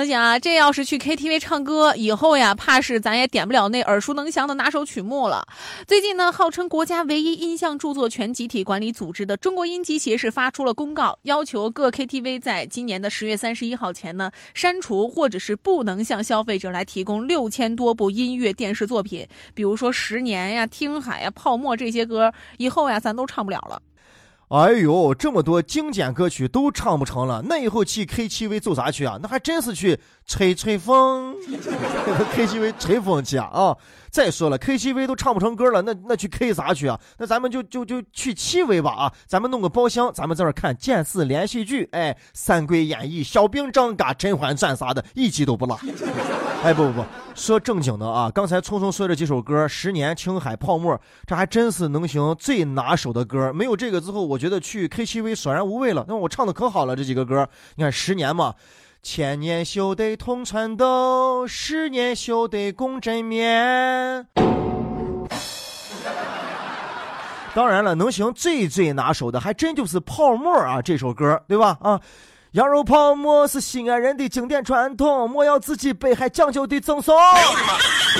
[0.00, 5.46] 能行啊，这要是去 KTV 唱歌，以后呀，怕是咱也点不了那耳熟能详的拿手曲目了。
[5.86, 23.82] 最近呢，号称国家唯一音像著作权集体管理组织的中国音集协是发出了公告，要求各 KTV 在今年的十月三十一号前呢，删除或者是不能向消费者来提供六千多部音乐电视作品，比如说《十年》呀、《听海》呀、《泡沫》这些歌，以后呀，咱都唱不了了。
[24.50, 29.16] 哎呦，这么多经典歌曲都唱不成了，那以后去 KTV 做啥去啊？
[29.22, 29.96] 那还真是去
[30.26, 31.36] 吹吹风，
[32.34, 33.76] KTV 吹风去啊啊！
[34.10, 36.98] 再说了，KTV 都唱不成歌了，那那去 K 啥去啊？
[37.18, 39.12] 那咱们就就就去七位吧啊！
[39.28, 45.78] 咱们弄个包厢，咱们在这看电视连续剧，哎，《三国演义》、小兵张嘎、甄嬛传啥的，一集都不落。
[46.62, 48.30] 哎，不不不，说正经的啊！
[48.30, 50.94] 刚才匆匆说这几首歌，《十年》、《青海》、《泡沫》，
[51.26, 53.50] 这还真是能行最拿手的歌。
[53.50, 56.04] 没有这个之后，我觉得去 KTV 索然无味了。
[56.06, 58.54] 那我唱的可好了，这几个歌，你看《十年》嘛，
[59.02, 64.26] 千年修得同船渡，十年修得共枕眠。
[67.54, 71.78] 当然了，能行最最拿手的，还真就是《泡沫》啊，这首歌，对吧？
[71.80, 71.98] 啊。
[72.52, 77.16] 羊肉泡馍是西安人的经典传统，莫要自己背，还讲究的赠送。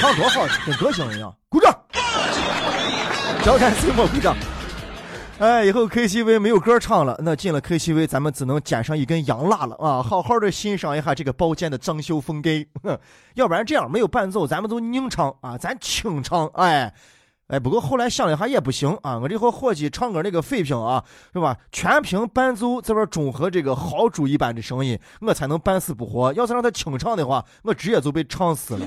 [0.00, 1.76] 唱多好，跟歌星一样，鼓掌！
[3.44, 4.36] 交战岁末鼓掌。
[5.40, 10.00] 哎，以后 KTV 没有歌唱了，那进了 KTV，咱们只能捡上一根洋蜡了啊！
[10.00, 12.48] 好好的欣赏一下这个包间的装修风格。
[13.34, 16.94] 要不然这样没有伴奏，咱们都拧唱啊，咱清唱，哎。
[17.52, 19.18] 哎，不过后来想了一下也不行啊！
[19.18, 21.54] 我这伙伙计唱歌那个水平啊，是吧？
[21.70, 26.32] 全凭伴奏这边中和这个豪猪一般的声音，我才能半死不活。
[26.32, 28.86] 要是让他清唱的话，我直接就被唱死了。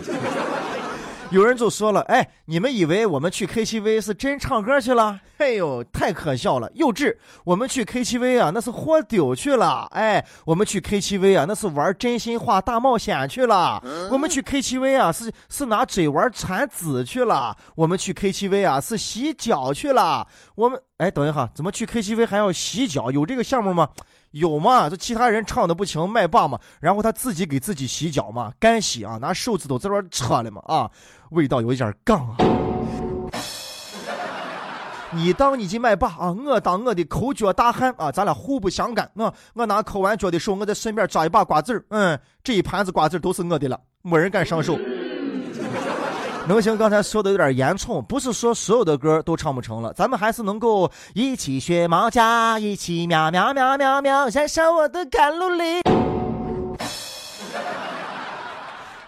[1.32, 5.20] 有人就说了：“哎，你们以为我们去 KTV 是真唱歌去了？
[5.38, 7.16] 嘿呦，太可笑了，幼稚！
[7.44, 9.88] 我们去 KTV 啊，那是喝酒去了。
[9.92, 13.84] 哎，我们去 KTV 啊，那是玩真心话大冒险去了。
[14.12, 17.58] 我们去 KTV 啊，是是拿嘴玩传纸去了。
[17.76, 20.28] 我们去 KTV 啊，是洗脚去了。
[20.56, 23.12] 我们哎，等一下，怎么去 KTV 还要洗脚？
[23.12, 23.90] 有这个项目吗？”
[24.36, 24.90] 有嘛？
[24.90, 30.92] 这其他人唱的不行，麦霸嘛，然后他自己给自己洗脚嘛，干洗啊，拿手指头在这扯了嘛啊，
[31.30, 32.36] 味道有一点杠啊。
[35.12, 39.10] 你当你的麦霸啊，我当我的抠脚大汉啊，咱俩互不相干。
[39.16, 44.78] 我我拿抠完脚的时候，我再顺便抓一把瓜子儿，嗯，这一盘子瓜子儿都是我的了，没人敢上手。
[46.48, 55.82] 能行，刚才说的有点严重，不是说所有的歌都唱不成了，咱们还是能够一起学猫叫，一起喵喵喵喵喵，燃烧我的甘露里。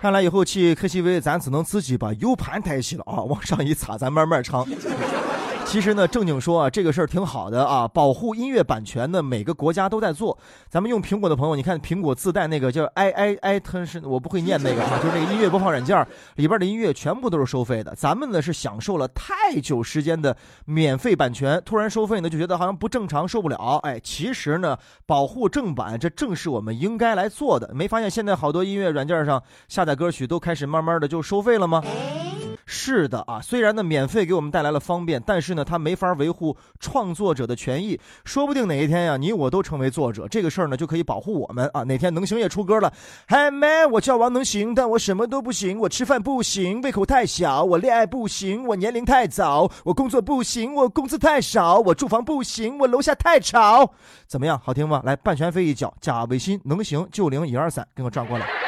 [0.02, 4.68] 看来以后去 KTV，咱只能自己把 U 盘带起了啊，往上一插，咱慢慢唱。
[5.68, 10.36] 其实呢，正经说啊，这个事儿挺好的啊，保护音乐版权呢，每个国家都在做。
[10.70, 16.08] 咱们用苹果的朋友，你看苹果自带那个叫 i i i，它是我不会念那个啊， 就是那个音乐播放软件
[16.38, 17.94] 里边的音乐全部都是收费的。
[17.96, 20.36] 咱们呢是享受了太久时间的
[20.66, 23.78] 免费版权，突然收费呢就觉得好像不正常，受不了。
[23.84, 27.70] 哎，其实呢，保护正版，这正是我们应该来做的。
[27.74, 31.84] 没发现现在好多音乐软件上下载歌曲都开始慢慢的就收费了吗？
[32.70, 37.98] 是的啊，虽然呢免费给我们带来了方便，但是呢它没法维护创作者的权益。
[38.26, 41.84] 说不定哪一天呀，你我都成为作者，这个事儿呢就可以保护我们啊。
[41.84, 42.92] 哪天能行也出歌了，
[43.26, 45.80] 嗨，man，，我叫王能行，但我什么都不行。
[45.80, 53.94] 我吃饭不行，胃口太小；我恋爱不行，我年龄太早；我工作不行，我工资太少；我住房不行，我楼下太吵。
[54.28, 55.02] 怎么样，好听吗？
[55.06, 58.67] 来，版权费一脚，加微信能行九零一二三，给我转过来。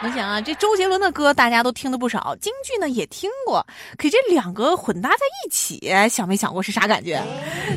[0.00, 3.66] 你想啊，这周杰伦的歌大家都听的不少，京剧呢也听过，
[3.96, 7.20] 可这两个混搭在一起，想没想过是啥感觉？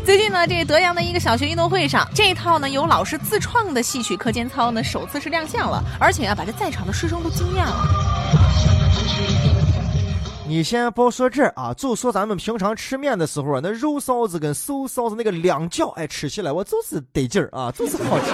[0.05, 7.87] 最近呢，这德阳的一个小学运动会上，这套呢由老师自创的戏曲课间操呢首次是亮相了，而且啊把这在场的师生都惊艳了。
[10.47, 18.31] 你先别说这啊，就说咱们平常吃面的时候，那肉臊子跟瘦臊子那个两角，哎，吃起来我就是得劲儿啊，就是好吃。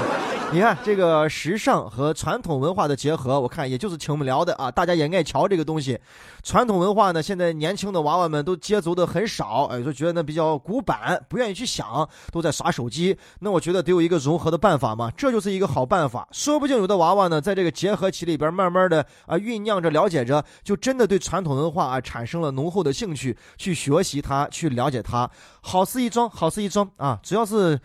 [0.50, 4.72] 你看这个时尚和传统文化的结合，我看也就是挺无聊的啊。
[4.72, 6.00] 大家也爱瞧这个东西。
[6.42, 13.16] 传统文化呢，现在年轻的娃娃们都接触的很少，哎，就觉得那比较古板，不愿意去想，都在耍手机。
[13.40, 16.26] 那我觉得得有一个融合的办法嘛，这就是一个好办法。
[16.32, 25.30] 说不定有的娃娃呢，在这个结合期里边，慢慢的啊酝酿着、了解着，就真的对传统文化啊产生了浓厚的兴趣，去学习它，去了解它。
[25.62, 27.20] 好事一桩，好事一桩啊！
[27.22, 27.78] 只要是。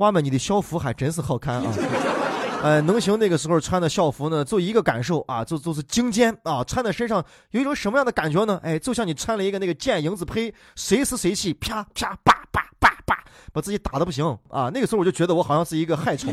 [0.00, 1.72] 娃们，你的校服还真是好看啊！
[2.64, 8.58] 呃，能行那个时候穿的校服呢，就一个感受啊，就就是精尖啊，穿在身上有一种什么样的感觉呢？
[8.62, 13.18] 哎，就像你穿了一个那个剑影子胚，随时随地啪啪叭叭叭叭，
[13.52, 14.70] 把自己打的不行啊。
[14.72, 16.32] 那个时候我就觉得我好像是一个害虫。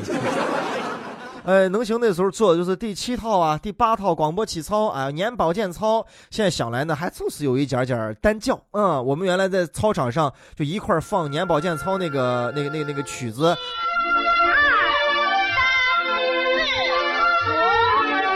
[1.44, 6.06] 呃，能行那时候做的就是第七套啊，第八套广播体操啊，年保健操。
[6.30, 8.62] 现在想来呢，还就是有一点点单调。
[8.72, 13.56] 嗯，我们原来在操场上就一块放年保健操那个那个那个那个曲子。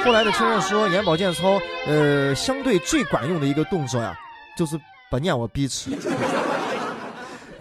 [0.06, 4.18] 后来的听人说，眼保健操，呃，相对最管用的一个动作呀，
[4.58, 4.80] 就是
[5.12, 5.92] 把念我逼吃。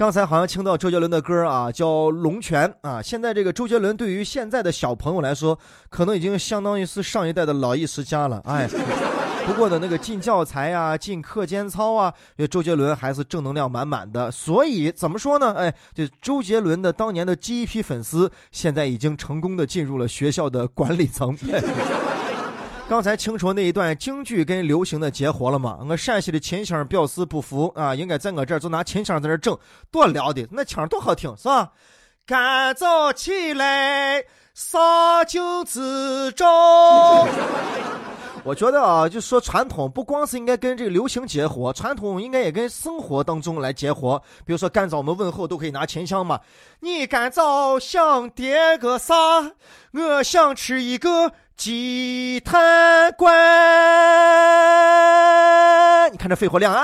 [0.01, 3.03] 刚才好像听到周杰伦的歌啊，叫《龙泉》啊。
[3.03, 5.59] 现在这个周杰伦对于现在的小朋友来说，
[5.91, 8.41] 可能已经相当于是上一代的老艺术家了。
[8.47, 8.67] 哎，
[9.47, 12.15] 不过呢，那个进教材啊，进课间操啊，
[12.51, 14.31] 周杰伦还是正能量满满的。
[14.31, 15.53] 所以怎么说呢？
[15.53, 21.37] 哎，这周杰伦的当年的第一批粉丝，现在已经成功的进入了学校的管理层。
[22.91, 25.79] 刚才清楚那一段京剧跟流行的结合了吗？
[25.89, 29.57] 我陕西的秦腔表示不服啊，应该在我这儿就拿秦腔在这整，
[29.93, 31.71] 多撩的，那腔多好听，是吧？
[32.27, 36.45] 干早起来洒井之中。
[38.43, 44.21] 我觉得啊，就说传统不光是应该跟这个流行结合，传统应该也跟生活当中来结合。
[44.45, 46.41] 比如说干早我们问候都可以拿秦腔嘛。
[46.81, 49.15] 你干早想点个啥？
[49.93, 51.31] 我想吃一个。
[51.61, 53.31] 鸡贪官，
[56.11, 56.81] 你看这肺活量啊，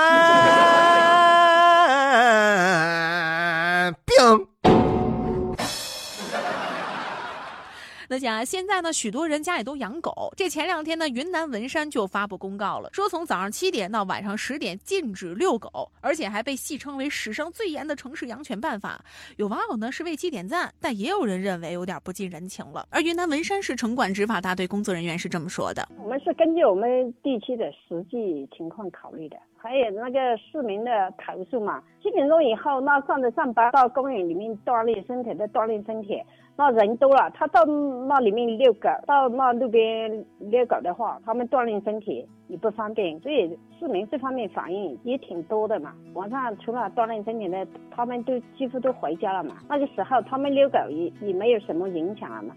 [8.18, 10.32] 讲现在呢，许多人家里都养狗。
[10.36, 19.00] 这前两天呢，云南文山就发布公告了，说从早上七点到晚上十点禁止遛狗，而且还被戏称为史上最严的城市养犬办法。
[19.36, 22.86] 有网友呢是为其点赞，但也有人认为有点不近人情了。
[22.90, 31.82] 而云南文山市城管执法大队工作人员是这么说的：“我们是根据我们地区的实际情况考虑的，还有那个市民的投诉嘛。
[32.02, 36.20] 七点钟以后，那上着上班到公园里面锻炼身体的锻炼身体。”
[36.58, 37.64] 那人多了，他到
[38.08, 45.92] 那里面遛狗，到那路边遛狗的话，他们锻炼身体也不方便，所以市民这方面反应也挺多的嘛。
[46.14, 49.56] 晚上除了锻炼身体的，他们都几乎都回家了嘛。
[49.68, 52.54] 那个时候他们遛狗也也没有什么影响了嘛。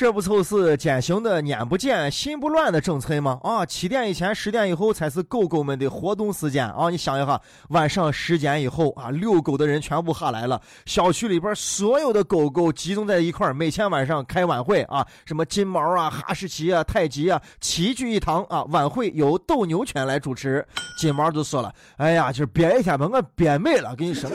[0.00, 3.38] 这不就是典型的眼不见心不乱的政策吗？
[3.42, 6.88] 啊，七点以前、十点以后才是狗狗们的活动时间啊！
[6.88, 7.38] 你想一下，
[7.68, 18.64] 晚上十点以后啊，遛狗的人全部下来了，小区里边所有的狗狗集中在一块儿，每天晚上开晚会啊，什么金毛啊、哈士奇啊、泰迪啊，齐聚一堂啊。
[18.70, 20.66] 晚会由斗牛犬来主持，
[20.98, 24.30] 金毛就说了：“哎呀，就是憋一天把我憋没了，跟你说。”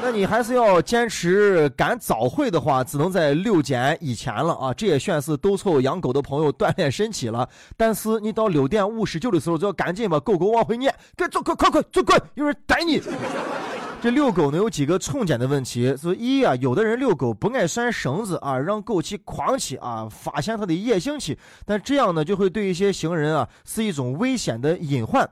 [0.00, 4.72] 那你还是要坚持赶早会的话，只能在六点以前了啊！
[4.72, 7.46] 这也算是督促养狗的朋友锻炼身体了。
[7.76, 13.02] 但是你到六点五十九的时候，就要赶紧把狗狗往回撵，快走，快快快，走快，有人逮你！
[14.00, 21.36] 这遛狗呢有几个重点的问题，是一啊，有的人遛狗不爱拴绳子啊，让狗去狂起啊，发现它的夜行期，
[21.66, 25.28] 但这样呢就会对一些行人啊是一种危险的隐患。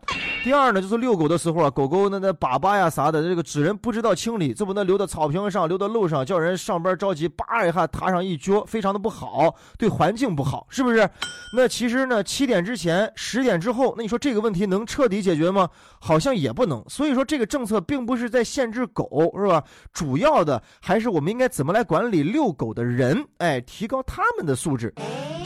[0.47, 11.11] 第二呢，就是遛狗的时候啊，狗狗那那粑粑呀啥的，这个主人不知道清理，这不能留到草坪上，留到路上，叫人上班着急，叭一下踏上一脚，非常的不好，对环境不好，是不是？
[11.57, 15.69] 那其实呢，七点之前，十点之后，那你说这个问题能彻底解决吗？
[15.99, 16.81] 好像也不能。
[16.89, 18.45] 所以说这个政策并不是在。
[18.45, 19.65] 限制狗是吧？
[19.93, 24.95] 主要的还是我们应该怎么来管理遛狗的人，哎，提高他们的素质。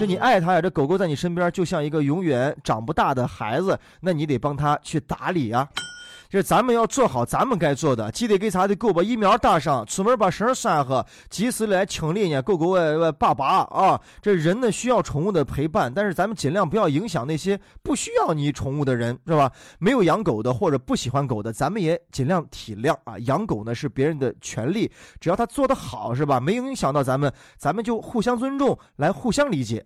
[0.01, 5.69] 这你爱它呀，这狗狗在你身边就像一个永远长不大的孩子，那你得帮它去打理呀。
[6.31, 14.01] 就是咱们要做好咱们该做的，记得给咱的狗把疫苗打上，出门把绳拴好，及时来清理呢狗狗呃粑粑啊。
[14.23, 19.51] 这人呢需要宠物的陪伴，但是咱们尽量不要影响那些不需要你宠物的人，是吧？
[19.81, 23.19] 没有养狗的或者不喜欢狗的，咱们也尽量体谅啊。
[23.27, 26.39] 养狗呢是别人的权利，只要他做得好，是吧？
[26.39, 29.85] 没影响到咱们，咱们就互相尊重，来互相理解。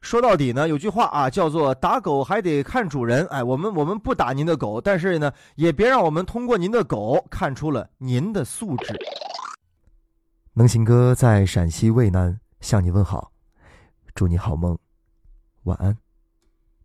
[0.00, 3.26] 说到底呢，有句话啊，叫做打狗还得看主人。
[3.26, 8.98] 哎，我们我们不打您的狗，但是呢，也别让我们通过您的狗看出了您的素质。
[10.54, 13.30] 能行哥在陕西渭南向你问好，
[14.14, 14.76] 祝你好梦，
[15.64, 15.96] 晚安，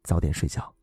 [0.03, 0.75] 早点睡觉。